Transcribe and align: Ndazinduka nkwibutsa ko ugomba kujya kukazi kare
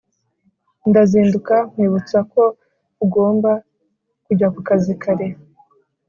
Ndazinduka 0.89 1.55
nkwibutsa 1.71 2.17
ko 2.33 2.43
ugomba 3.05 3.51
kujya 4.25 4.47
kukazi 4.53 4.93
kare 5.01 5.27